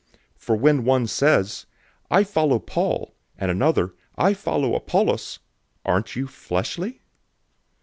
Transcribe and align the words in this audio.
003:004 0.39 0.39
For 0.41 0.55
when 0.55 0.83
one 0.83 1.05
says, 1.05 1.67
"I 2.09 2.23
follow 2.23 2.57
Paul," 2.57 3.13
and 3.37 3.51
another, 3.51 3.93
"I 4.15 4.33
follow 4.33 4.73
Apollos," 4.73 5.37
aren't 5.85 6.15
you 6.15 6.25
fleshly? 6.25 7.01